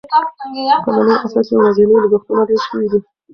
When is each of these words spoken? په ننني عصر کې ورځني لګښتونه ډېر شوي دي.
په 0.83 0.89
ننني 0.93 1.13
عصر 1.23 1.41
کې 1.47 1.55
ورځني 1.57 1.95
لګښتونه 2.03 2.41
ډېر 2.49 2.59
شوي 2.67 2.87
دي. 2.91 2.99